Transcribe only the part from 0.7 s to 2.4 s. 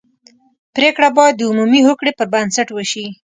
پرېکړه باید د عمومي هوکړې پر